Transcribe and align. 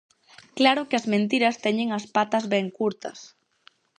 Claro 0.57 0.81
que 0.87 0.97
as 0.99 1.09
mentiras 1.13 1.59
teñen 1.65 1.89
as 1.97 2.05
patas 2.15 2.45
ben 2.53 2.65
curtas. 2.77 3.19